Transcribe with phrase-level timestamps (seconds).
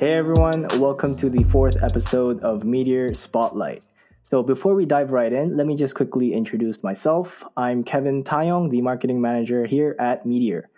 [0.00, 3.82] Hey everyone, welcome to the fourth episode of Meteor Spotlight.
[4.22, 7.44] So before we dive right in, let me just quickly introduce myself.
[7.54, 10.70] I'm Kevin Tayong, the marketing manager here at Meteor.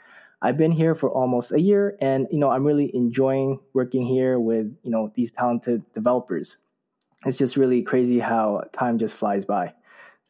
[0.42, 4.40] I've been here for almost a year and you know I'm really enjoying working here
[4.40, 6.58] with you know these talented developers.
[7.24, 9.72] It's just really crazy how time just flies by.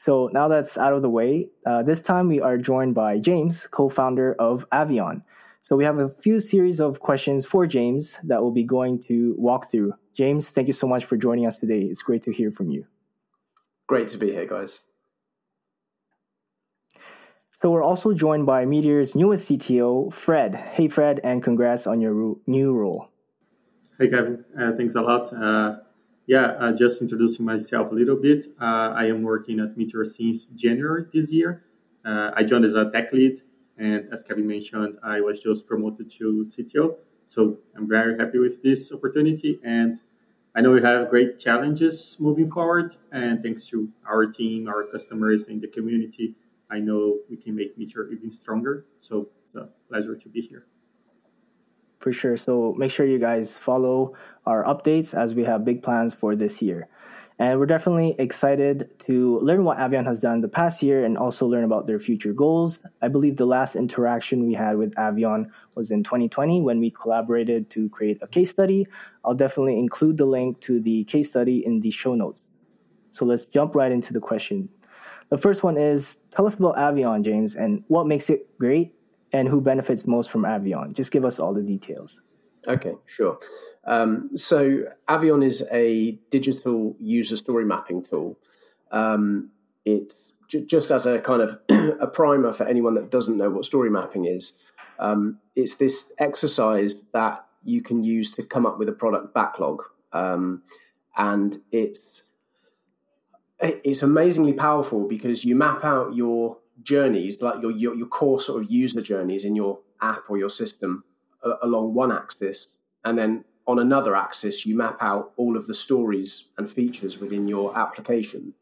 [0.00, 3.66] So now that's out of the way, uh, this time we are joined by James,
[3.66, 5.22] co-founder of Avion.
[5.62, 9.37] So we have a few series of questions for James that we'll be going to
[9.38, 9.95] walk through.
[10.12, 11.82] James, thank you so much for joining us today.
[11.82, 12.84] It's great to hear from you.
[13.87, 14.80] Great to be here, guys.
[17.60, 20.56] So we're also joined by Meteor's newest CTO, Fred.
[20.56, 23.06] Hey, Fred, and congrats on your new role.
[24.01, 24.45] Hey, Kevin.
[24.60, 25.32] Uh, thanks a lot.
[25.32, 25.76] Uh,
[26.26, 28.46] yeah, uh, just introducing myself a little bit.
[28.60, 31.62] Uh, I am working at Meteor since January this year.
[32.04, 33.42] Uh, I joined as a tech lead
[33.78, 36.96] and as Kevin mentioned, I was just promoted to CTO.
[37.26, 39.60] So I'm very happy with this opportunity.
[39.64, 39.98] And
[40.54, 42.95] I know we have great challenges moving forward.
[43.10, 46.34] And thanks to our team, our customers, and the community,
[46.70, 48.87] I know we can make Meteor even stronger.
[48.98, 50.66] So it's a pleasure to be here.
[52.01, 52.36] For sure.
[52.36, 54.14] So make sure you guys follow
[54.45, 56.88] our updates as we have big plans for this year.
[57.43, 61.45] And we're definitely excited to learn what Avion has done the past year and also
[61.45, 62.79] learn about their future goals.
[63.02, 67.69] I believe the last interaction we had with Avion was in 2020 when we collaborated
[67.70, 68.87] to create a case study.
[69.25, 72.44] I'll definitely include the link to the case study in the show notes.
[73.10, 74.69] So let's jump right into the question.
[75.31, 78.94] The first one is tell us about Avion, James, and what makes it great
[79.32, 80.93] and who benefits most from Avion.
[80.93, 82.22] Just give us all the details.
[82.66, 83.38] Okay, sure.
[83.84, 88.38] Um, so Avion is a digital user story mapping tool.
[88.93, 89.50] Um,
[89.84, 90.15] it's
[90.49, 91.59] j- just as a kind of
[92.00, 94.53] a primer for anyone that doesn't know what story mapping is.
[94.99, 99.82] Um, it's this exercise that you can use to come up with a product backlog,
[100.12, 100.62] um,
[101.16, 102.22] and it's
[103.60, 108.62] it's amazingly powerful because you map out your journeys, like your, your, your core sort
[108.62, 111.04] of user journeys in your app or your system
[111.62, 112.69] along one axis,
[113.04, 117.47] and then on another axis, you map out all of the stories and features within
[117.47, 118.54] your application.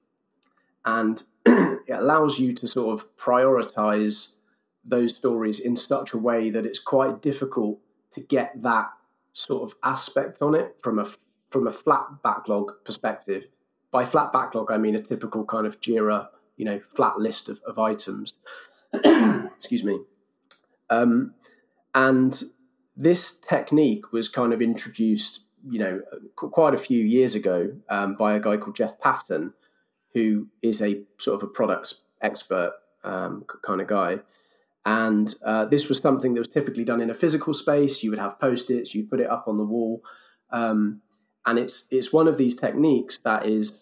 [0.84, 4.34] And it allows you to sort of prioritize
[4.84, 7.78] those stories in such a way that it's quite difficult
[8.12, 8.90] to get that
[9.32, 11.06] sort of aspect on it from a
[11.50, 13.44] from a flat backlog perspective.
[13.90, 17.60] By flat backlog, I mean a typical kind of Jira, you know, flat list of,
[17.66, 18.34] of items.
[18.94, 19.98] Excuse me.
[20.90, 21.34] Um,
[21.92, 22.40] and
[23.00, 26.02] this technique was kind of introduced, you know,
[26.36, 29.54] quite a few years ago um, by a guy called Jeff Patton,
[30.12, 34.18] who is a sort of a products expert um, kind of guy.
[34.84, 38.02] And uh, this was something that was typically done in a physical space.
[38.02, 40.02] You would have post-its, you put it up on the wall,
[40.52, 41.00] um,
[41.46, 43.72] and it's it's one of these techniques that is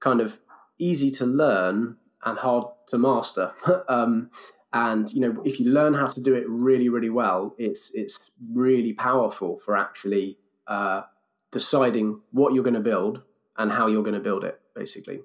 [0.00, 0.40] kind of
[0.78, 3.52] easy to learn and hard to master.
[3.88, 4.30] um,
[4.84, 8.18] and you know if you learn how to do it really really well it's it's
[8.52, 11.02] really powerful for actually uh,
[11.52, 13.22] deciding what you're going to build
[13.56, 15.20] and how you're going to build it basically.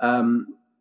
[0.00, 0.26] Um,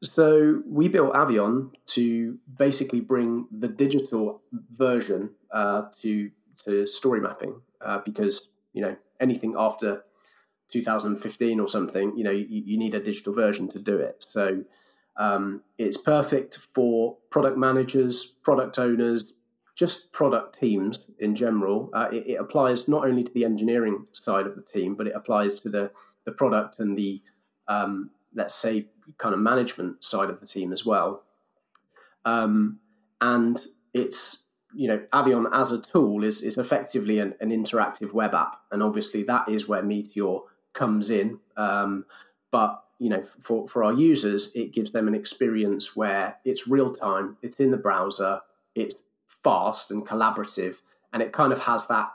[0.02, 4.42] so we built avion to basically bring the digital
[4.72, 6.32] version uh, to
[6.66, 10.04] to story mapping uh, because you know anything after
[10.72, 14.26] 2015 or something you know you, you need a digital version to do it.
[14.28, 14.64] So
[15.18, 19.26] um, it's perfect for product managers, product owners,
[19.76, 21.90] just product teams in general.
[21.94, 25.14] Uh, it, it, applies not only to the engineering side of the team, but it
[25.16, 25.92] applies to the,
[26.26, 27.22] the product and the,
[27.68, 28.88] um, let's say,
[29.18, 31.24] kind of management side of the team as well.
[32.24, 32.80] Um,
[33.22, 34.38] and it's,
[34.74, 38.60] you know, Avion as a tool is, is effectively an, an interactive web app.
[38.72, 40.40] And obviously that is where Meteor
[40.74, 41.40] comes in.
[41.56, 42.06] Um,
[42.52, 46.92] but you know, for, for our users, it gives them an experience where it's real
[46.92, 48.40] time, it's in the browser,
[48.74, 48.96] it's
[49.44, 50.78] fast and collaborative,
[51.14, 52.10] and it kind of has that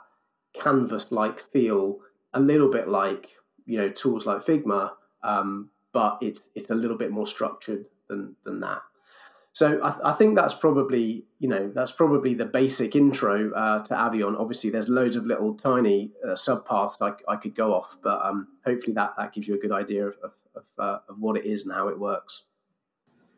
[0.53, 1.99] canvas like feel,
[2.33, 3.29] a little bit like,
[3.65, 4.91] you know, tools like Figma,
[5.23, 8.81] um, but it's it's a little bit more structured than than that.
[9.53, 13.83] So I, th- I, think that's probably you know that's probably the basic intro uh,
[13.83, 14.39] to Avion.
[14.39, 18.47] Obviously, there's loads of little tiny uh, subpaths I, I could go off, but um,
[18.65, 21.45] hopefully that that gives you a good idea of, of, of, uh, of what it
[21.45, 22.43] is and how it works.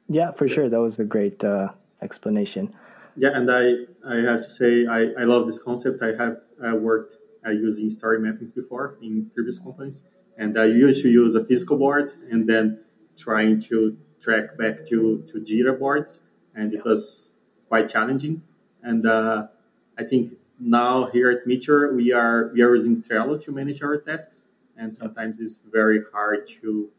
[0.08, 0.70] Yeah, for sure.
[0.70, 1.70] That was a great uh,
[2.02, 2.74] explanation.
[3.16, 3.74] Yeah, and I,
[4.08, 6.02] I have to say, I, I love this concept.
[6.02, 7.16] I have uh, worked
[7.46, 10.02] uh, using story mappings before in previous companies,
[10.38, 12.84] and I used to use a physical board and then
[13.18, 16.22] trying to track back to, to Jira boards,
[16.56, 17.32] and it was
[17.68, 18.42] quite challenging.
[18.82, 19.48] And uh,
[19.98, 23.98] I think now here at Meteor, we are we are using Trello to manage our
[23.98, 24.44] tasks,
[24.78, 26.90] and sometimes it's very hard to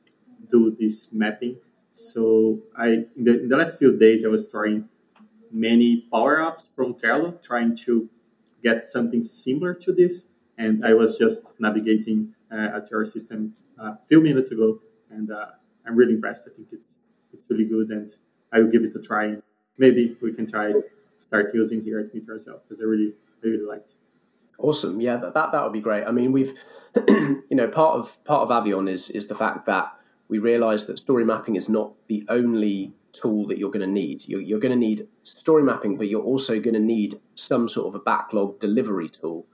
[0.51, 1.57] do this mapping.
[1.93, 4.89] So I in the, in the last few days I was trying
[5.51, 8.09] many power ups from Trello, trying to
[8.63, 10.27] get something similar to this.
[10.59, 14.81] And I was just navigating uh, at your system uh, a few minutes ago,
[15.11, 15.47] and uh,
[15.87, 16.49] I'm really impressed.
[16.49, 16.87] I think it's
[17.35, 18.13] it's really good, and
[18.53, 19.37] I will give it a try.
[19.77, 20.73] Maybe we can try
[21.21, 23.93] start using here at Meteor as well because I really I really liked.
[24.59, 26.05] Awesome, yeah, that, that that would be great.
[26.05, 26.55] I mean, we've
[27.09, 29.93] you know part of part of Avion is is the fact that
[30.29, 34.25] we realize that story mapping is not the only tool that you're going to need.
[34.27, 37.89] You're, you're going to need story mapping, but you're also going to need some sort
[37.89, 39.47] of a backlog delivery tool.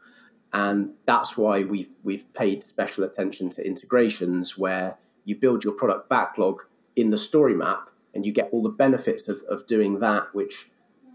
[0.52, 6.08] And that's why we've we've paid special attention to integrations where you build your product
[6.08, 6.62] backlog
[7.00, 10.70] in the story map and you get all the benefits of, of doing that, which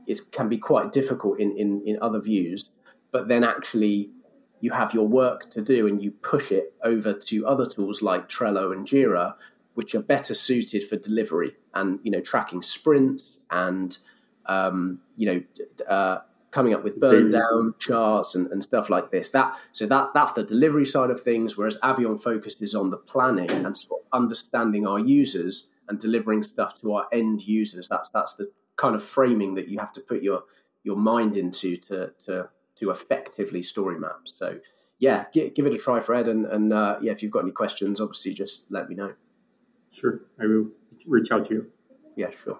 [0.07, 2.69] is can be quite difficult in, in, in other views,
[3.11, 4.09] but then actually
[4.61, 8.29] you have your work to do and you push it over to other tools like
[8.29, 9.35] Trello and Jira,
[9.73, 13.97] which are better suited for delivery and you know tracking sprints and
[14.45, 16.19] um, you know uh,
[16.51, 19.29] coming up with burn down charts and, and stuff like this.
[19.31, 23.51] That so that that's the delivery side of things, whereas Avion focuses on the planning
[23.51, 27.87] and sort of understanding our users and delivering stuff to our end users.
[27.87, 30.43] That's that's the kind of framing that you have to put your
[30.83, 32.49] your mind into to to
[32.79, 34.21] to effectively story map.
[34.25, 34.59] So
[34.99, 37.51] yeah, give, give it a try, Fred, and and uh, yeah, if you've got any
[37.51, 39.13] questions, obviously just let me know.
[39.91, 40.67] Sure, I will
[41.05, 41.71] reach out to you.
[42.15, 42.59] Yeah, sure.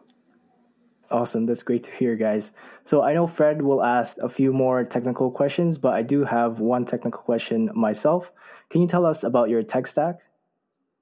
[1.12, 1.46] Awesome.
[1.46, 2.52] That's great to hear, guys.
[2.84, 6.60] So I know Fred will ask a few more technical questions, but I do have
[6.60, 8.32] one technical question myself.
[8.70, 10.18] Can you tell us about your tech stack?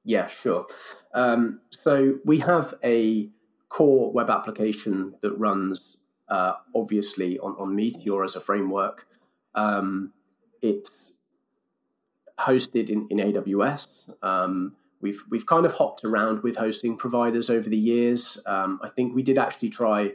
[0.03, 0.67] Yeah, sure.
[1.13, 3.29] Um, so we have a
[3.69, 5.97] core web application that runs
[6.29, 9.07] uh, obviously on, on Meteor as a framework.
[9.55, 10.11] Um,
[10.61, 10.91] it's
[12.39, 13.87] hosted in, in AWS.
[14.21, 18.39] Um, we've we've kind of hopped around with hosting providers over the years.
[18.45, 20.13] Um, I think we did actually try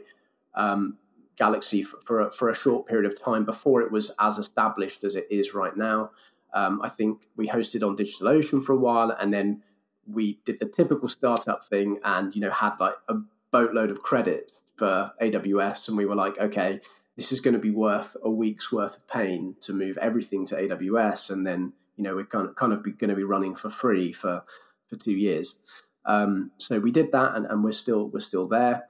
[0.55, 0.97] um,
[1.37, 5.03] Galaxy for, for a, for, a, short period of time before it was as established
[5.03, 6.11] as it is right now.
[6.53, 9.63] Um, I think we hosted on DigitalOcean for a while, and then
[10.11, 13.15] we did the typical startup thing, and you know had like a
[13.51, 16.79] boatload of credit for AWS, and we were like, okay,
[17.15, 20.55] this is going to be worth a week's worth of pain to move everything to
[20.55, 23.69] AWS, and then you know we're kind of, kind of going to be running for
[23.69, 24.43] free for
[24.87, 25.59] for two years.
[26.05, 28.85] Um, so we did that, and, and, we're still we're still there.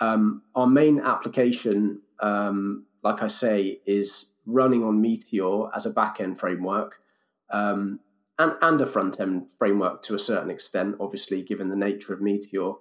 [0.00, 6.38] Um, our main application, um, like I say, is running on Meteor as a backend
[6.38, 7.00] framework
[7.50, 8.00] um,
[8.42, 10.96] and, and a front end framework to a certain extent.
[11.00, 12.72] Obviously, given the nature of Meteor,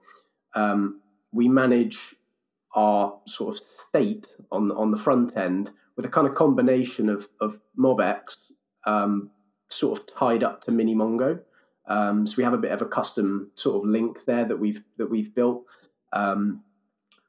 [0.56, 2.16] um, we manage
[2.76, 7.30] our sort of state on on the front end with a kind of combination of
[7.40, 8.38] of MobX
[8.86, 9.30] um,
[9.70, 11.40] sort of tied up to Minimongo.
[11.88, 14.84] Um, so we have a bit of a custom sort of link there that we've
[14.98, 15.64] that we've built.
[16.14, 16.64] Um,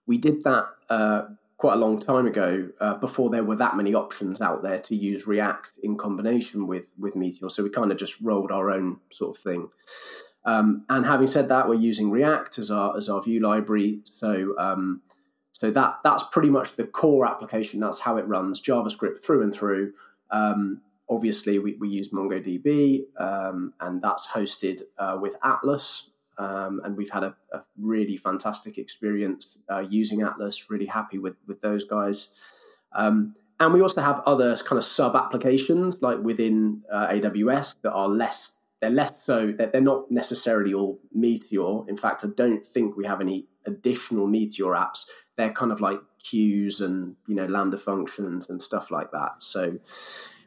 [0.06, 1.23] we did that uh,
[1.62, 4.96] quite a long time ago, uh, before there were that many options out there to
[4.96, 7.48] use React in combination with with Meteor.
[7.50, 9.68] So we kind of just rolled our own sort of thing.
[10.44, 14.00] Um, and having said that, we're using React as our as our view library.
[14.02, 15.02] So um,
[15.52, 17.78] so that that's pretty much the core application.
[17.78, 19.92] That's how it runs JavaScript through and through.
[20.32, 26.10] Um, obviously we, we use MongoDB, um, and that's hosted uh, with Atlas.
[26.43, 30.70] Um, and we've had a, a really fantastic experience uh, using Atlas.
[30.70, 32.29] Really happy with with those guys.
[32.93, 37.93] Um, and we also have other kind of sub applications like within uh, AWS that
[37.93, 38.56] are less.
[38.81, 41.89] They're less so that they're not necessarily all Meteor.
[41.89, 45.06] In fact, I don't think we have any additional Meteor apps.
[45.37, 49.34] They're kind of like queues and you know Lambda functions and stuff like that.
[49.39, 49.79] So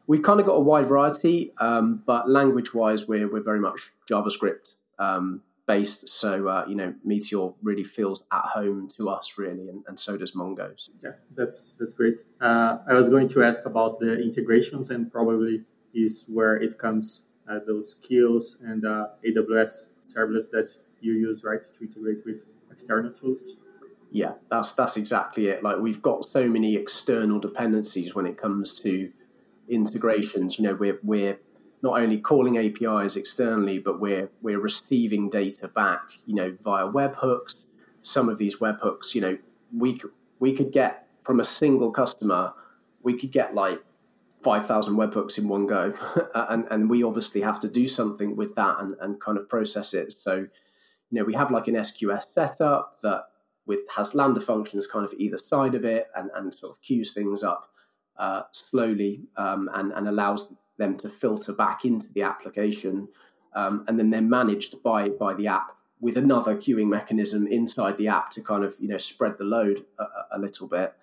[0.07, 3.91] we've kind of got a wide variety, um, but language wise, we're, we're very much
[4.09, 6.09] JavaScript um, based.
[6.09, 10.17] So, uh, you know, Meteor really feels at home to us, really, and, and so
[10.17, 10.89] does Mongo's.
[11.03, 12.15] Yeah, that's, that's great.
[12.41, 17.23] Uh, I was going to ask about the integrations, and probably is where it comes
[17.49, 20.69] uh, those skills and uh, AWS serverless that
[21.01, 23.53] you use, right, to integrate with external tools.
[24.11, 25.63] Yeah, that's that's exactly it.
[25.63, 29.11] Like we've got so many external dependencies when it comes to
[29.67, 30.57] integrations.
[30.57, 31.39] You know, we're we're
[31.85, 36.01] not only calling APIs externally, but we're we're receiving data back.
[36.25, 37.53] You know, via webhooks.
[38.01, 39.37] Some of these webhooks, you know,
[39.71, 40.01] we
[40.39, 42.53] we could get from a single customer,
[43.03, 43.83] we could get like
[44.43, 45.93] five thousand webhooks in one go,
[46.35, 49.93] and and we obviously have to do something with that and and kind of process
[49.93, 50.15] it.
[50.23, 53.25] So, you know, we have like an SQS setup that
[53.67, 57.13] with has lambda functions kind of either side of it and and sort of queues
[57.13, 57.69] things up
[58.17, 63.07] uh, slowly um, and, and allows them to filter back into the application,
[63.53, 68.07] um, and then they're managed by by the app with another queuing mechanism inside the
[68.07, 70.93] app to kind of you know spread the load a, a little bit,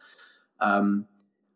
[0.61, 1.07] um,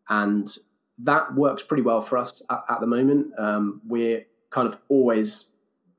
[0.09, 0.57] and
[0.99, 3.27] that works pretty well for us at, at the moment.
[3.37, 5.51] Um, we're kind of always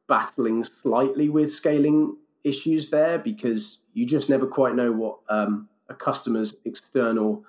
[0.08, 5.94] battling slightly with scaling issues there because you just never quite know what um, a
[5.94, 7.44] customer's external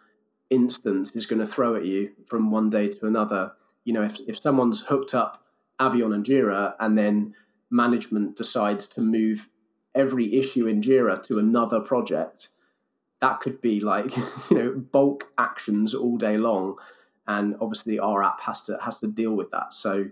[0.49, 3.51] instance is going to throw at you from one day to another.
[3.85, 5.43] You know, if, if someone's hooked up
[5.79, 7.35] Avion and Jira and then
[7.71, 9.47] management decides to move
[9.95, 12.49] every issue in Jira to another project,
[13.21, 14.15] that could be like,
[14.49, 16.75] you know, bulk actions all day long.
[17.27, 19.73] And obviously our app has to has to deal with that.
[19.73, 20.05] So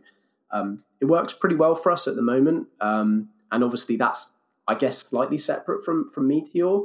[0.51, 2.67] um, it works pretty well for us at the moment.
[2.79, 4.31] Um, and obviously that's
[4.67, 6.79] I guess slightly separate from from Meteor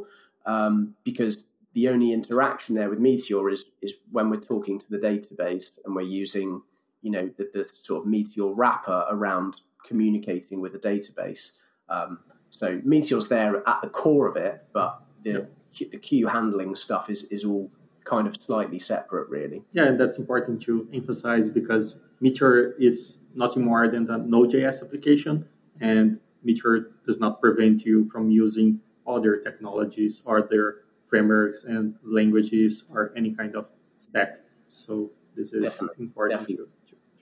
[0.47, 4.99] um, because the only interaction there with Meteor is is when we're talking to the
[4.99, 6.62] database and we're using
[7.02, 11.52] you know the, the sort of Meteor wrapper around communicating with the database.
[11.88, 17.11] Um, so Meteor's there at the core of it, but the the queue handling stuff
[17.11, 17.71] is is all
[18.04, 19.62] kind of slightly separate, really.
[19.73, 25.47] Yeah, and that's important to emphasize because Meteor is nothing more than a Node.js application,
[25.80, 32.85] and Meteor does not prevent you from using other technologies or other frameworks and languages
[32.90, 33.66] or any kind of
[33.99, 34.40] stack.
[34.68, 36.66] So this is definitely, important definitely.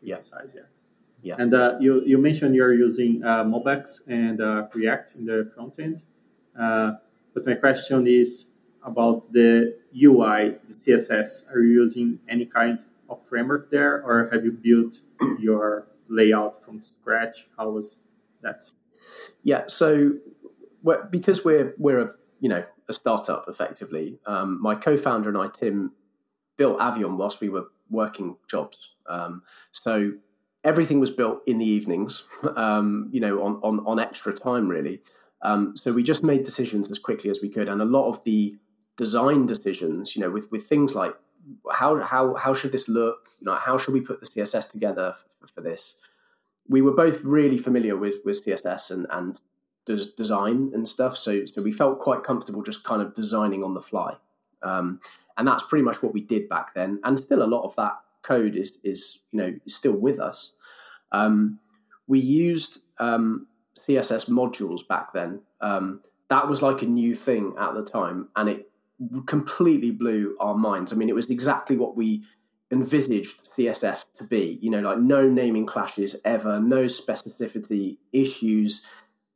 [0.03, 0.17] Yeah.
[0.17, 0.51] emphasize.
[0.55, 0.63] Yeah.
[1.23, 1.35] Yeah.
[1.39, 5.75] And uh, you, you mentioned you're using uh, MobX and uh, React in the front
[5.79, 6.03] end.
[6.59, 6.93] Uh,
[7.35, 8.47] but my question is
[8.83, 11.51] about the UI, the CSS.
[11.51, 15.01] Are you using any kind of framework there, or have you built
[15.39, 17.47] your layout from scratch?
[17.57, 18.01] How was
[18.43, 18.65] that?
[19.43, 20.15] Yeah, so
[20.83, 24.19] we're, because we're we're a you know a startup effectively.
[24.27, 25.93] Um, my co-founder and I, Tim,
[26.57, 28.95] built Avion whilst we were working jobs.
[29.09, 29.43] Um,
[29.73, 30.13] so
[30.65, 32.25] everything was built in the evenings,
[32.57, 35.01] um, you know, on, on, on extra time really.
[35.43, 38.23] Um, so we just made decisions as quickly as we could, and a lot of
[38.25, 38.59] the
[38.97, 41.15] design decisions, you know, with with things like
[41.73, 45.15] how how how should this look, you know, how should we put the CSS together
[45.41, 45.95] for, for this.
[46.69, 49.41] We were both really familiar with with CSS and and
[49.87, 51.17] does design and stuff.
[51.17, 54.17] So so we felt quite comfortable just kind of designing on the fly,
[54.63, 55.01] um,
[55.41, 57.01] and that's pretty much what we did back then.
[57.03, 60.53] And still, a lot of that code is is you know is still with us.
[61.13, 61.59] Um,
[62.07, 63.47] we used um,
[63.89, 65.41] CSS modules back then.
[65.63, 68.71] Um, that was like a new thing at the time, and it
[69.25, 70.93] completely blew our minds.
[70.93, 72.23] I mean, it was exactly what we
[72.71, 74.59] envisaged CSS to be.
[74.61, 78.83] You know, like no naming clashes ever, no specificity issues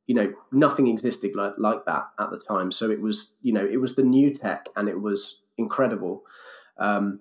[0.06, 3.64] you know nothing existed like, like that at the time so it was you know
[3.64, 6.23] it was the new tech and it was incredible.
[6.78, 7.20] Um,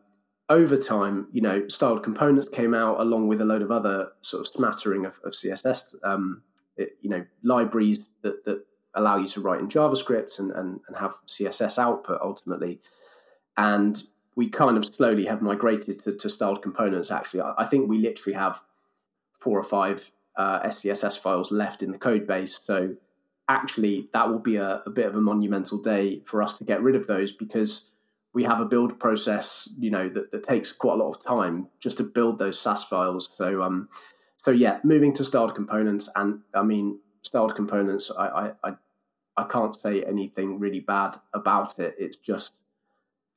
[0.50, 4.42] over time you know styled components came out along with a load of other sort
[4.42, 6.42] of smattering of, of css um,
[6.76, 8.62] it, you know libraries that, that
[8.96, 12.80] allow you to write in javascript and, and, and have css output ultimately.
[13.58, 14.02] And
[14.36, 17.42] we kind of slowly have migrated to, to styled components actually.
[17.42, 18.62] I, I think we literally have
[19.40, 22.60] four or five uh, SCSS files left in the code base.
[22.64, 22.96] So
[23.48, 26.82] actually, that will be a, a, bit of a monumental day for us to get
[26.82, 27.92] rid of those because
[28.34, 31.68] we have a build process, you know, that, that takes quite a lot of time
[31.80, 33.30] just to build those Sass files.
[33.38, 33.90] So, um,
[34.44, 38.74] so yeah, moving to styled components, and I mean, styled components, I, I, I,
[39.38, 41.96] I can't say anything really bad about it.
[41.98, 42.54] It's just,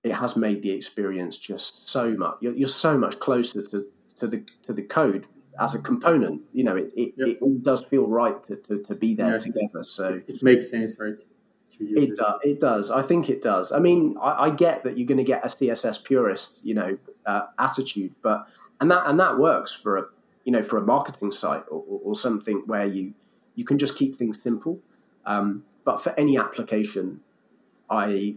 [0.02, 2.36] it has made the experience just so much.
[2.40, 3.86] You're, you're so much closer to,
[4.20, 5.26] to the to the code
[5.58, 6.42] as a component.
[6.52, 7.38] You know, it it, yep.
[7.40, 9.38] it does feel right to, to, to be there yeah.
[9.38, 9.82] together.
[9.82, 11.14] So it makes sense, right?
[11.78, 12.40] It, does.
[12.42, 12.90] It does.
[12.90, 13.70] I think it does.
[13.72, 16.98] I mean, I, I get that you're going to get a CSS purist, you know,
[17.26, 18.46] uh, attitude, but
[18.80, 20.04] and that and that works for a
[20.44, 23.14] you know for a marketing site or, or, or something where you
[23.54, 24.80] you can just keep things simple.
[25.24, 27.20] Um, but for any application,
[27.90, 28.36] I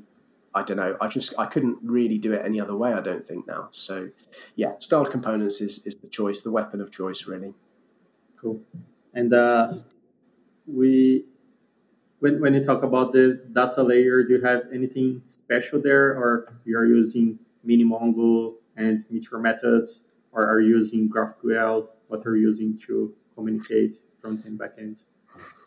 [0.54, 0.98] I don't know.
[1.00, 2.94] I just I couldn't really do it any other way.
[2.94, 3.70] I don't think now.
[3.72, 4.10] So,
[4.56, 7.54] yeah, styled components is is the choice, the weapon of choice, really.
[8.42, 8.62] Cool.
[9.14, 9.74] And uh,
[10.66, 11.26] we,
[12.20, 16.54] when when you talk about the data layer, do you have anything special there, or
[16.66, 21.88] you are using Minimongo and Meteor methods, or are you using GraphQL?
[22.08, 25.04] What are you using to communicate front end, back end?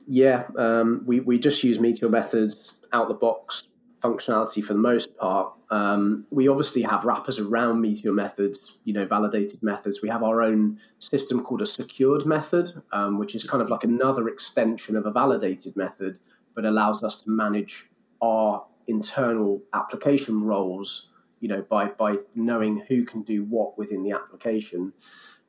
[0.06, 3.64] Yeah, um, we we just use Meteor methods out the box
[4.02, 5.52] functionality for the most part.
[5.70, 10.02] Um, we obviously have wrappers around Meteor methods, you know, validated methods.
[10.02, 13.84] We have our own system called a secured method, um, which is kind of like
[13.84, 16.18] another extension of a validated method,
[16.54, 17.86] but allows us to manage
[18.20, 24.12] our internal application roles, you know, by by knowing who can do what within the
[24.12, 24.92] application,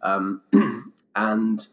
[0.01, 0.41] um,
[1.15, 1.67] and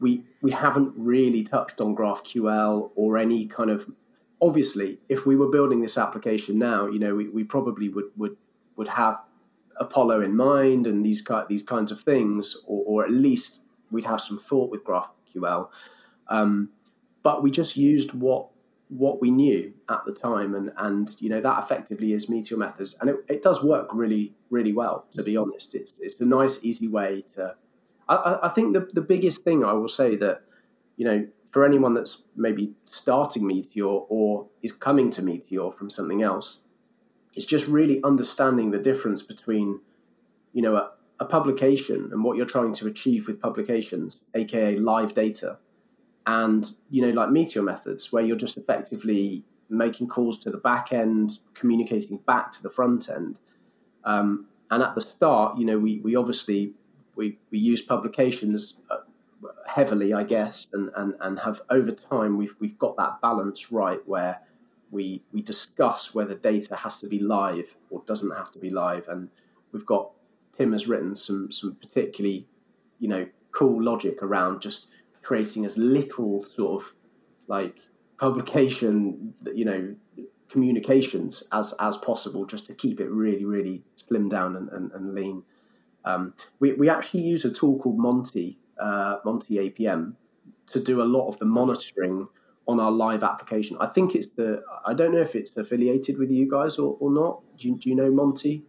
[0.00, 3.90] we we haven't really touched on GraphQL or any kind of.
[4.40, 8.36] Obviously, if we were building this application now, you know, we, we probably would would
[8.74, 9.22] would have
[9.76, 13.60] Apollo in mind and these these kinds of things, or, or at least
[13.92, 15.68] we'd have some thought with GraphQL.
[16.28, 16.70] Um,
[17.22, 18.48] but we just used what
[18.88, 22.94] what we knew at the time, and and you know that effectively is Meteor methods,
[23.00, 25.06] and it, it does work really really well.
[25.12, 27.54] To be honest, it's it's a nice easy way to.
[28.08, 30.42] I, I think the the biggest thing I will say that
[30.96, 36.22] you know for anyone that's maybe starting Meteor or is coming to Meteor from something
[36.22, 36.60] else,
[37.34, 39.80] is just really understanding the difference between
[40.52, 45.14] you know a, a publication and what you're trying to achieve with publications, aka live
[45.14, 45.58] data
[46.26, 50.92] and you know like meteor methods where you're just effectively making calls to the back
[50.92, 53.36] end communicating back to the front end.
[54.04, 56.72] Um, and at the start you know we, we obviously
[57.14, 58.96] we, we use publications uh,
[59.66, 64.00] heavily i guess and, and, and have over time we've, we've got that balance right
[64.06, 64.40] where
[64.92, 69.08] we, we discuss whether data has to be live or doesn't have to be live.
[69.08, 69.28] And
[69.72, 70.10] we've got
[70.56, 72.46] tim has written some some particularly
[72.98, 74.88] you know cool logic around just
[75.22, 76.94] creating as little sort of
[77.48, 77.78] like
[78.18, 79.94] publication, you know,
[80.48, 85.14] communications as as possible, just to keep it really, really slim down and, and, and
[85.14, 85.42] lean.
[86.04, 90.14] Um, we we actually use a tool called Monti uh, Monti APM
[90.72, 92.28] to do a lot of the monitoring
[92.66, 93.76] on our live application.
[93.80, 97.10] I think it's the I don't know if it's affiliated with you guys or, or
[97.10, 97.40] not.
[97.58, 98.64] Do you, do you know Monti?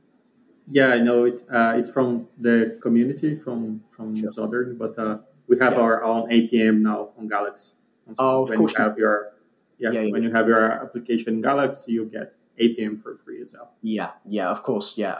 [0.70, 1.44] Yeah, I know it.
[1.54, 4.32] Uh, it's from the community from from sure.
[4.32, 5.18] Zodern, but uh,
[5.54, 5.80] we have yeah.
[5.80, 7.74] our own APM now on Galaxy.
[8.08, 8.74] So oh, of when course.
[8.74, 9.34] You have your,
[9.78, 13.42] yeah, yeah, yeah, when you have your application in Galaxy, you get APM for free
[13.42, 13.72] as well.
[13.82, 14.94] Yeah, yeah, of course.
[14.98, 15.16] Yeah,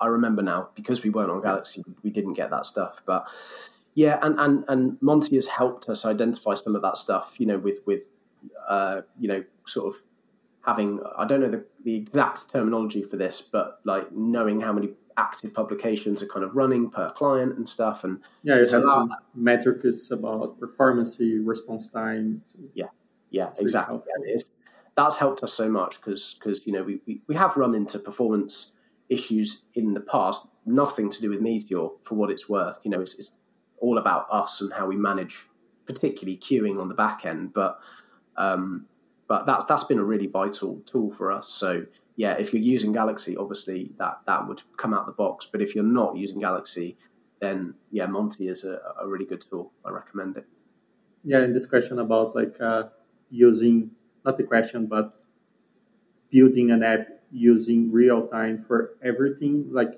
[0.00, 3.02] I remember now because we weren't on Galaxy, we didn't get that stuff.
[3.04, 3.28] But
[3.94, 7.34] yeah, and and and Monti has helped us identify some of that stuff.
[7.38, 8.08] You know, with with
[8.68, 10.02] uh, you know, sort of
[10.64, 14.90] having I don't know the, the exact terminology for this, but like knowing how many
[15.18, 18.04] active publications are kind of running per client and stuff.
[18.04, 22.42] And yeah, it has some metrics about performance, response time.
[22.74, 22.86] Yeah,
[23.30, 23.98] yeah, it's exactly.
[24.18, 24.42] Really yeah,
[24.96, 27.98] that's helped us so much because because you know we, we, we have run into
[27.98, 28.72] performance
[29.08, 30.46] issues in the past.
[30.64, 32.80] Nothing to do with Meteor for what it's worth.
[32.84, 33.32] You know, it's, it's
[33.78, 35.46] all about us and how we manage,
[35.86, 37.52] particularly queuing on the back end.
[37.52, 37.78] But
[38.36, 38.86] um,
[39.28, 41.48] but that's that's been a really vital tool for us.
[41.48, 41.84] So
[42.18, 45.46] yeah, if you're using Galaxy, obviously that that would come out the box.
[45.50, 46.96] But if you're not using Galaxy,
[47.40, 49.70] then yeah, Monti is a, a really good tool.
[49.84, 50.44] I recommend it.
[51.22, 52.88] Yeah, in this question about like uh,
[53.30, 53.92] using
[54.24, 55.14] not the question, but
[56.28, 59.68] building an app using real time for everything.
[59.70, 59.92] Like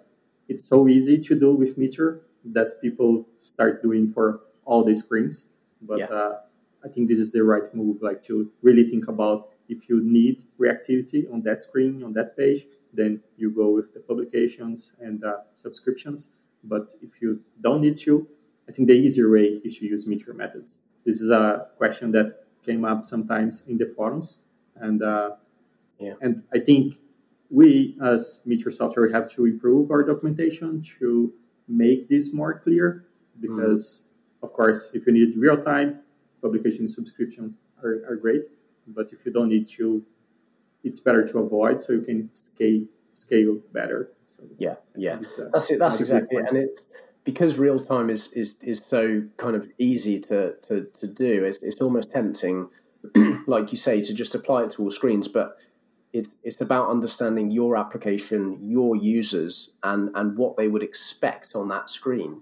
[0.47, 2.21] it's so easy to do with Meteor
[2.53, 5.47] that people start doing for all the screens.
[5.81, 6.05] But yeah.
[6.05, 6.41] uh,
[6.85, 10.43] I think this is the right move, like to really think about if you need
[10.59, 15.39] reactivity on that screen, on that page, then you go with the publications and uh,
[15.55, 16.29] subscriptions.
[16.65, 18.27] But if you don't need to,
[18.69, 20.73] I think the easier way is to use Meteor methods.
[21.07, 24.39] This is a question that came up sometimes in the forums,
[24.77, 25.31] and uh,
[25.99, 26.15] yeah.
[26.21, 26.97] and I think
[27.49, 31.33] we as Meteor software have to improve our documentation to
[31.69, 33.07] make this more clear.
[33.41, 34.47] Because mm.
[34.47, 36.01] of course, if you need real time,
[36.43, 38.43] publication subscription are, are great
[38.87, 40.05] but if you don't need to,
[40.85, 42.83] it's better to avoid so you can scale
[43.15, 44.13] scale better.
[44.37, 45.79] So yeah, yeah, uh, that's it.
[45.79, 46.47] That's exactly it.
[46.49, 46.83] And it's
[47.25, 51.45] because real time is is is so kind of easy to to, to do.
[51.45, 52.69] It's it's almost tempting,
[53.47, 55.57] like you say, to just apply it to all screens, but.
[56.13, 61.69] It's, it's about understanding your application, your users, and, and what they would expect on
[61.69, 62.41] that screen.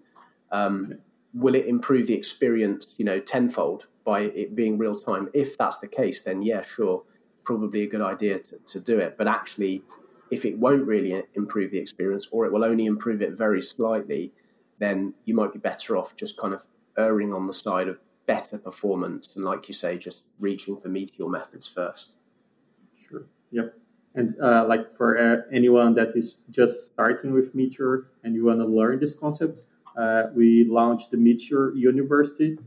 [0.50, 0.94] Um,
[1.34, 3.86] will it improve the experience, you know, tenfold?
[4.08, 5.24] By it being real time.
[5.34, 7.02] If that's the case, then yeah, sure,
[7.44, 9.12] probably a good idea to, to do it.
[9.18, 9.82] But actually,
[10.30, 14.32] if it won't really improve the experience or it will only improve it very slightly,
[14.78, 16.62] then you might be better off just kind of
[16.96, 21.28] erring on the side of better performance and, like you say, just reaching for meteor
[21.28, 22.16] methods first.
[23.06, 23.26] Sure.
[23.50, 23.74] Yep.
[24.14, 28.58] And uh, like for uh, anyone that is just starting with Meteor and you want
[28.60, 29.66] to learn these concepts,
[30.02, 32.58] uh, we launched the Meteor University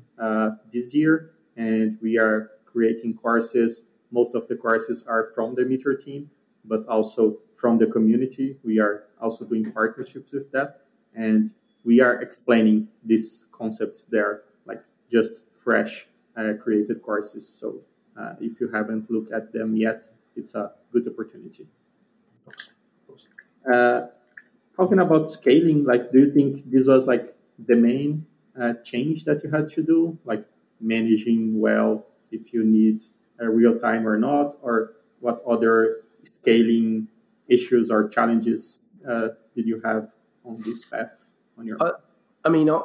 [0.71, 3.87] this year, and we are creating courses.
[4.11, 6.29] Most of the courses are from the Meteor team,
[6.65, 8.57] but also from the community.
[8.63, 10.81] We are also doing partnerships with that,
[11.15, 11.53] and
[11.83, 16.07] we are explaining these concepts there, like just fresh
[16.37, 17.47] uh, created courses.
[17.47, 17.81] So
[18.19, 20.03] uh, if you haven't looked at them yet,
[20.35, 21.67] it's a good opportunity.
[23.71, 24.07] Uh,
[24.75, 27.35] talking about scaling, like, do you think this was like
[27.67, 28.25] the main
[28.59, 30.45] uh, change that you had to do, like
[30.79, 33.03] managing well if you need
[33.39, 36.01] a real time or not, or what other
[36.41, 37.07] scaling
[37.47, 40.09] issues or challenges uh, did you have
[40.45, 41.11] on this path
[41.57, 41.77] on your?
[41.81, 41.91] I,
[42.45, 42.81] I mean, I,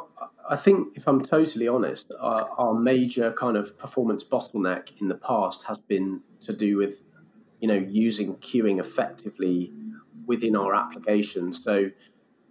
[0.50, 5.14] I, think if I'm totally honest, our, our major kind of performance bottleneck in the
[5.14, 7.04] past has been to do with,
[7.60, 9.72] you know, using queuing effectively
[10.26, 11.52] within our application.
[11.52, 11.90] So,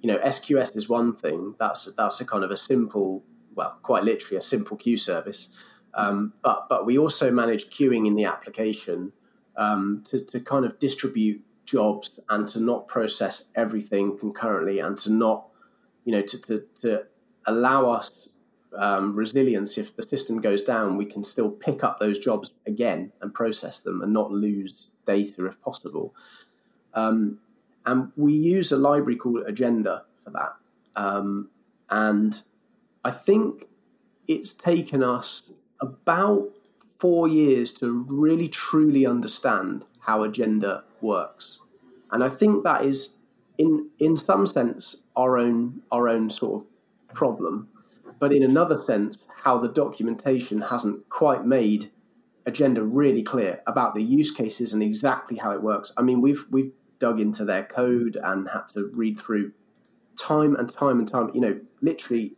[0.06, 1.56] you know, SQS is one thing.
[1.58, 3.24] That's that's a kind of a simple,
[3.56, 5.50] well, quite literally a simple queue service.
[5.96, 9.14] Um, but but we also manage queuing in the application
[9.58, 15.12] um, to, to kind of distribute jobs and to not process everything concurrently and to
[15.12, 15.48] not,
[16.04, 17.04] you know, to, to, to
[17.48, 18.12] allow us
[18.78, 19.76] um, resilience.
[19.76, 23.80] If the system goes down, we can still pick up those jobs again and process
[23.80, 26.14] them and not lose data if possible.
[26.94, 27.40] Um,
[27.86, 30.56] and we use a library called Agenda for that.
[30.96, 31.50] Um,
[31.90, 32.42] and
[33.04, 33.68] I think
[34.28, 35.44] it's taken us
[35.80, 36.50] about
[37.00, 41.60] four years to really truly understand how Agenda works.
[42.12, 43.10] And I think that is,
[43.58, 46.68] in in some sense, our own our own sort of
[47.14, 47.68] problem,
[48.20, 51.92] but in another sense, how the documentation hasn't quite made
[52.46, 55.92] agenda really clear about the use cases and exactly how it works.
[55.98, 59.52] I mean, we've we've dug into their code and had to read through
[60.20, 61.32] time and time and time.
[61.34, 62.36] You know, literally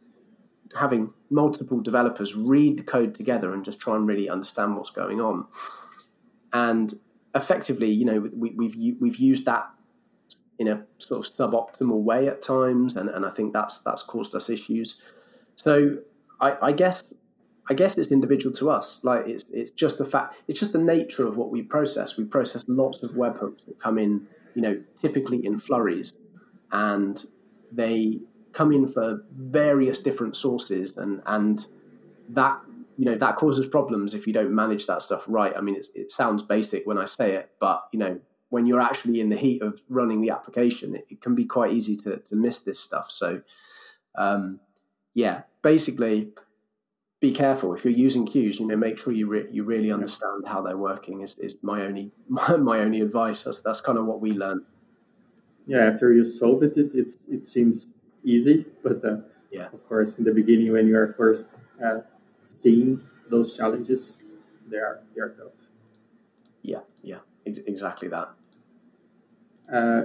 [0.75, 5.21] having multiple developers read the code together and just try and really understand what's going
[5.21, 5.45] on.
[6.53, 6.93] And
[7.35, 9.69] effectively, you know, we, we've we've used that
[10.59, 14.35] in a sort of suboptimal way at times, and, and I think that's that's caused
[14.35, 14.97] us issues.
[15.55, 15.97] So
[16.39, 17.03] I, I guess
[17.69, 19.03] I guess it's individual to us.
[19.03, 22.17] Like it's it's just the fact it's just the nature of what we process.
[22.17, 26.11] We process lots of webhooks that come in, you know, typically in flurries,
[26.71, 27.23] and
[27.71, 28.19] they
[28.53, 31.67] come in for various different sources, and and
[32.29, 32.59] that
[32.97, 35.53] you know that causes problems if you don't manage that stuff right.
[35.55, 39.21] I mean, it sounds basic when I say it, but you know, when you're actually
[39.21, 42.35] in the heat of running the application, it, it can be quite easy to to
[42.35, 43.11] miss this stuff.
[43.11, 43.43] So,
[44.17, 44.59] um,
[45.13, 46.29] yeah, basically,
[47.19, 48.59] be careful if you're using queues.
[48.59, 51.21] You know, make sure you re- you really understand how they're working.
[51.21, 53.43] Is is my only my, my only advice.
[53.43, 54.65] That's that's kind of what we learn.
[55.65, 57.87] Yeah, after you solve it, it it, it seems
[58.23, 59.17] easy, but uh,
[59.51, 61.99] yeah, of course, in the beginning when you are first uh,
[62.37, 64.17] seeing those challenges,
[64.69, 65.53] they are they are tough.
[66.61, 68.29] Yeah, yeah, ex- exactly that.
[69.71, 70.03] Uh,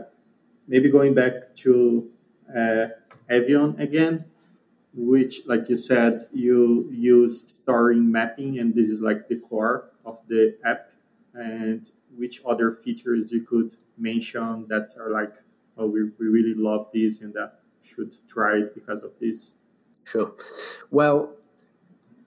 [0.66, 2.10] maybe going back to
[2.50, 2.86] uh,
[3.30, 4.24] Avion again,
[4.94, 10.18] which, like you said, you use story mapping, and this is like the core of
[10.28, 10.88] the app.
[11.34, 15.32] And which other features you could mention that are like,
[15.78, 19.50] oh, we, we really love this and that should try it because of this?
[20.04, 20.32] Sure.
[20.90, 21.34] Well,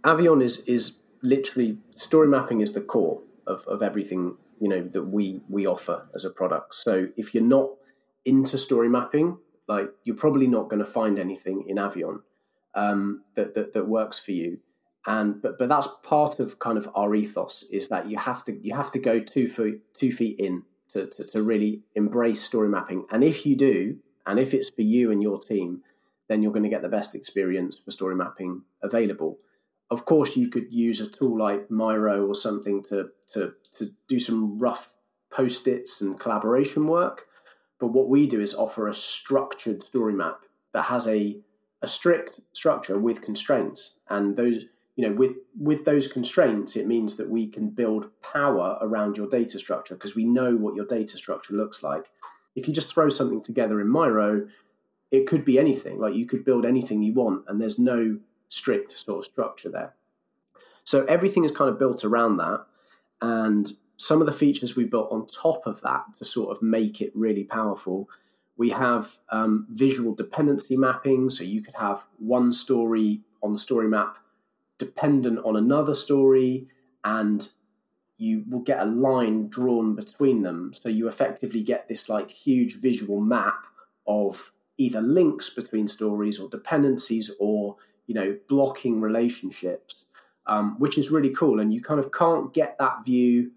[0.04, 5.04] Avion is is literally story mapping is the core of, of everything you know that
[5.04, 6.76] we we offer as a product.
[6.76, 7.70] So if you're not
[8.24, 12.22] into story mapping, like you're probably not going to find anything in Avion
[12.76, 14.60] um, that, that that works for you.
[15.08, 18.58] And but but that's part of kind of our ethos is that you have to
[18.62, 22.70] you have to go two feet two feet in to, to, to really embrace story
[22.70, 23.06] mapping.
[23.12, 25.82] And if you do, and if it's for you and your team,
[26.28, 29.38] then you're going to get the best experience for story mapping available.
[29.92, 34.20] Of course, you could use a tool like Miro or something to, to, to do
[34.20, 34.98] some rough
[35.30, 37.26] post its and collaboration work.
[37.80, 40.40] But what we do is offer a structured story map
[40.74, 41.38] that has a,
[41.82, 43.96] a strict structure with constraints.
[44.10, 44.64] And those,
[44.96, 49.28] you know, with, with those constraints, it means that we can build power around your
[49.28, 52.06] data structure because we know what your data structure looks like.
[52.56, 54.48] If you just throw something together in Miro,
[55.12, 56.00] it could be anything.
[56.00, 58.18] Like you could build anything you want, and there's no
[58.50, 59.94] strict sort of structure there.
[60.84, 62.66] So everything is kind of built around that.
[63.22, 67.02] And some of the features we built on top of that to sort of make
[67.02, 68.10] it really powerful.
[68.58, 71.30] We have um, visual dependency mapping.
[71.30, 74.18] So you could have one story on the story map
[74.78, 76.68] dependent on another story,
[77.04, 77.48] and
[78.18, 80.74] you will get a line drawn between them.
[80.74, 83.66] So you effectively get this like huge visual map
[84.08, 90.06] of either links between stories or dependencies or you know blocking relationships
[90.48, 93.52] um, which is really cool and you kind of can't get that view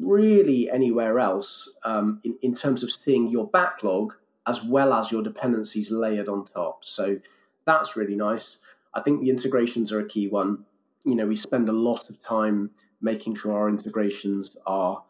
[0.00, 4.14] really anywhere else um, in, in terms of seeing your backlog
[4.46, 7.18] as well as your dependencies layered on top so
[7.66, 8.58] that's really nice
[8.94, 10.64] i think the integrations are a key one
[11.04, 15.02] you know we spend a lot of time making sure our integrations are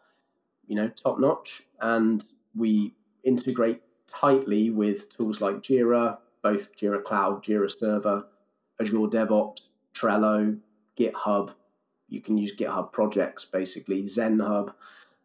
[0.66, 2.24] you know top notch and
[2.55, 8.24] we integrate tightly with tools like Jira, both Jira Cloud, Jira Server,
[8.81, 9.61] Azure DevOps,
[9.94, 10.59] Trello,
[10.98, 11.51] GitHub.
[12.09, 14.73] You can use GitHub projects, basically, ZenHub.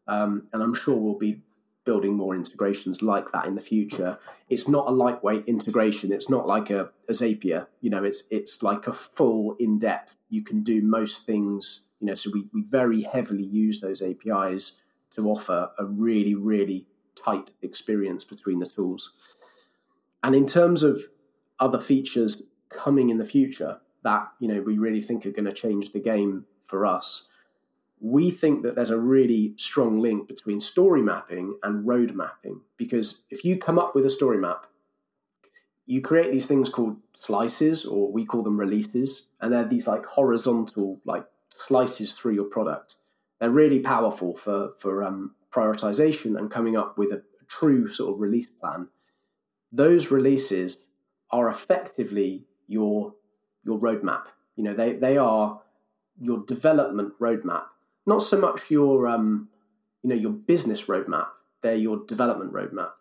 [0.07, 1.41] Um, and I'm sure we'll be
[1.85, 4.17] building more integrations like that in the future.
[4.49, 6.11] It's not a lightweight integration.
[6.11, 7.67] It's not like a, a Zapier.
[7.81, 10.17] You know, it's it's like a full in depth.
[10.29, 11.85] You can do most things.
[11.99, 14.73] You know, so we, we very heavily use those APIs
[15.15, 19.11] to offer a really really tight experience between the tools.
[20.23, 21.03] And in terms of
[21.59, 25.53] other features coming in the future that you know we really think are going to
[25.53, 27.27] change the game for us
[28.03, 33.23] we think that there's a really strong link between story mapping and road mapping because
[33.29, 34.65] if you come up with a story map,
[35.85, 40.05] you create these things called slices, or we call them releases, and they're these like
[40.05, 41.25] horizontal like
[41.57, 42.97] slices through your product.
[43.39, 48.19] They're really powerful for for um, prioritization and coming up with a, true sort of
[48.19, 48.87] release plan.
[49.71, 50.77] Those releases
[51.29, 53.13] are effectively your
[53.63, 54.23] your roadmap.
[54.55, 55.61] You know, they they are
[56.19, 57.63] your development roadmap
[58.05, 59.49] not so much your um,
[60.01, 61.27] you know your business roadmap
[61.63, 62.91] they're your development roadmap.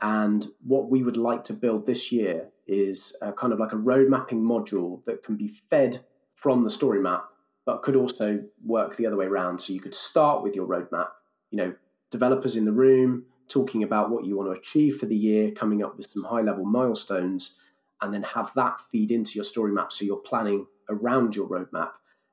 [0.00, 4.08] And what we would like to build this year is kind of like a road
[4.08, 7.24] mapping module that can be fed from the story map
[7.66, 9.60] but could also work the other way around.
[9.60, 11.08] So you could start with your roadmap
[11.50, 11.74] you know
[12.10, 15.82] developers in the room talking about what you want to achieve for the year coming
[15.82, 17.54] up with some high level milestones
[18.02, 19.90] and then have that feed into your story map.
[19.92, 21.90] So you're planning around your roadmap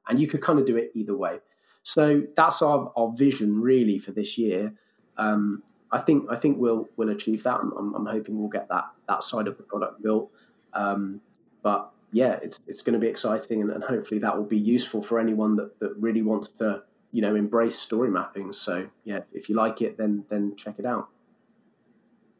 [0.07, 1.39] and you could kind of do it either way
[1.83, 4.73] so that's our, our vision really for this year.
[5.17, 7.59] Um, I think I think we'll we'll achieve that.
[7.59, 10.31] I'm, I'm, hoping we'll get that that side of the product built.
[10.73, 11.21] Um,
[11.61, 15.03] but yeah, it's it's going to be exciting, and, and, hopefully that will be useful
[15.03, 18.53] for anyone that, that really wants to you know embrace story mapping.
[18.53, 21.09] So yeah, if you like it, then then check it out.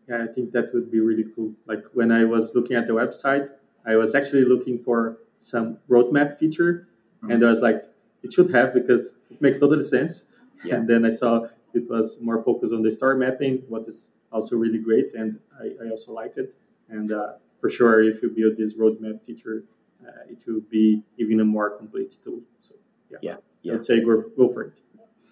[0.10, 1.54] Yeah, I think that would be really cool.
[1.68, 3.50] Like when I was looking at the website,
[3.86, 6.88] I was actually looking for some roadmap feature,
[7.24, 7.32] mm-hmm.
[7.32, 7.84] and I was like,
[8.22, 10.24] it should have because it makes total sense.
[10.64, 10.76] Yeah.
[10.76, 14.56] And then I saw it was more focused on the story mapping, what is also
[14.56, 16.54] really great, and I, I also like it.
[16.90, 19.64] And uh, for sure, if you build this roadmap feature,
[20.06, 22.42] uh, it will be even a more complete tool.
[22.62, 22.76] So
[23.10, 23.74] yeah, yeah, yeah.
[23.74, 24.74] I'd say go, go for it.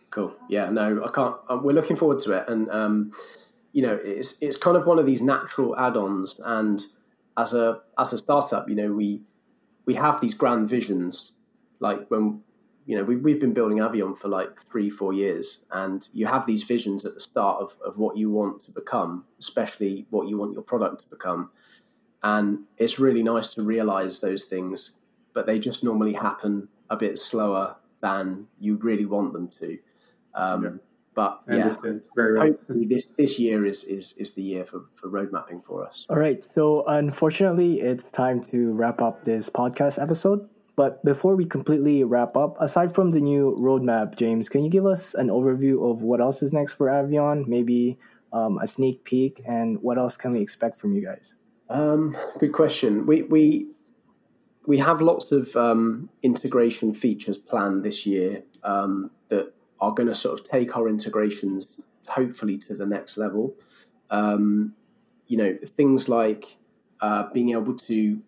[0.10, 0.36] Cool.
[0.50, 0.70] Yeah.
[0.70, 1.36] No, I can't.
[1.50, 3.12] Um, we're looking forward to it, and um,
[3.74, 6.36] you know, it's it's kind of one of these natural add-ons.
[6.44, 6.82] And
[7.38, 9.22] as a as a startup, you know, we
[9.86, 11.34] we have these grand visions.
[11.82, 12.44] Like when
[12.86, 16.46] you know, we've, we've been building Avion for like three, four years, and you have
[16.46, 20.38] these visions at the start of, of what you want to become, especially what you
[20.38, 21.52] want your product to become.
[22.24, 24.92] And it's really nice to realize those things,
[25.34, 29.78] but they just normally happen a bit slower than you really want them to.
[30.34, 30.70] Um, yeah.
[31.14, 31.74] But I yeah,
[32.16, 32.52] very right.
[32.52, 36.06] hopefully this, this year is, is, is the year for, for road mapping for us.
[36.10, 36.42] All right.
[36.56, 40.48] So unfortunately, it's time to wrap up this podcast episode.
[40.82, 44.88] But before we completely wrap up, aside from the new roadmap, James, can you give
[44.88, 47.46] us an overview of what else is next for Avion?
[47.46, 48.00] Maybe
[48.34, 51.36] um, a sneak peek, and what else can we expect from you guys?
[51.70, 53.06] Um, good question.
[53.06, 53.68] We we
[54.66, 60.16] we have lots of um, integration features planned this year um, that are going to
[60.16, 61.68] sort of take our integrations
[62.08, 63.54] hopefully to the next level.
[64.10, 64.74] Um,
[65.28, 66.58] you know, things like
[67.02, 68.20] uh, being able to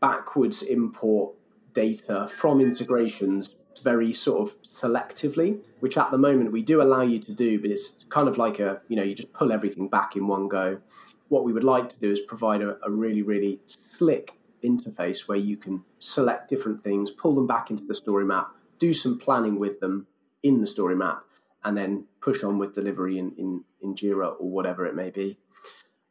[0.00, 1.34] backwards import
[1.78, 3.50] data from integrations
[3.82, 7.70] very sort of selectively, which at the moment we do allow you to do, but
[7.70, 10.80] it's kind of like a, you know, you just pull everything back in one go.
[11.28, 15.38] What we would like to do is provide a, a really, really slick interface where
[15.38, 18.48] you can select different things, pull them back into the story map,
[18.80, 20.06] do some planning with them
[20.42, 21.22] in the story map,
[21.64, 25.38] and then push on with delivery in, in, in Jira or whatever it may be.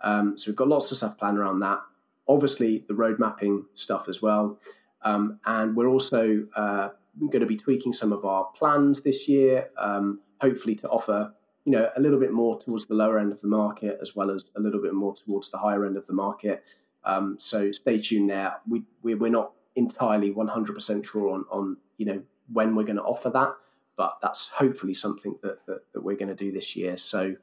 [0.01, 1.79] Um, so we've got lots of stuff planned around that.
[2.27, 4.59] Obviously, the road mapping stuff as well.
[5.07, 6.89] Um, and we're also uh,
[7.19, 11.33] going to be tweaking some of our plans this year, um, hopefully to offer
[11.65, 14.31] you know a little bit more towards the lower end of the market as well
[14.31, 16.63] as a little bit more towards the higher end of the market.
[17.03, 18.55] Um, so stay tuned there.
[18.67, 23.03] We, we are not entirely 100% sure on on you know when we're going to
[23.03, 23.53] offer that,
[23.95, 26.97] but that's hopefully something that that, that we're going to do this year.
[26.97, 27.35] So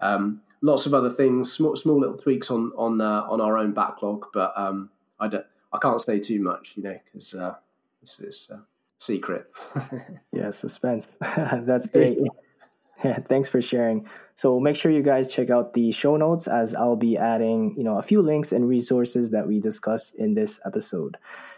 [0.00, 3.72] um, lots of other things, small small little tweaks on on uh, on our own
[3.72, 4.90] backlog, but um,
[5.20, 7.56] I don't I can't say too much, you know, because uh,
[8.00, 8.60] it's this uh,
[8.98, 9.50] secret.
[10.32, 11.08] yeah, suspense.
[11.20, 12.18] That's great.
[13.02, 14.08] Yeah, thanks for sharing.
[14.36, 17.82] So make sure you guys check out the show notes as I'll be adding, you
[17.82, 21.16] know, a few links and resources that we discussed in this episode.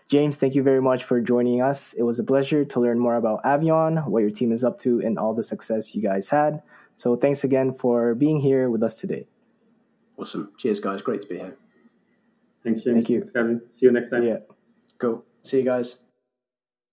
[0.08, 1.92] James, thank you very much for joining us.
[1.92, 5.00] It was a pleasure to learn more about Avion, what your team is up to,
[5.00, 6.62] and all the success you guys had.
[6.96, 9.26] So thanks again for being here with us today.
[10.16, 10.52] Awesome.
[10.56, 11.02] Cheers, guys.
[11.02, 11.58] Great to be here.
[12.66, 12.94] Thanks, James.
[12.96, 13.18] Thank you.
[13.20, 13.60] Thanks, Kevin.
[13.70, 14.24] See you next time.
[14.24, 14.38] Ya.
[14.98, 15.24] Cool.
[15.40, 16.05] See you guys.